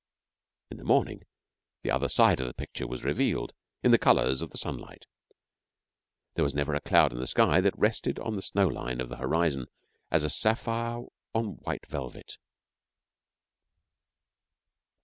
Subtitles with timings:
[0.71, 1.21] In the morning
[1.83, 3.53] the other side of the picture was revealed
[3.83, 5.05] in the colours of the sunlight.
[6.33, 9.09] There was never a cloud in the sky that rested on the snow line of
[9.09, 9.67] the horizon
[10.09, 11.03] as a sapphire
[11.35, 12.37] on white velvet.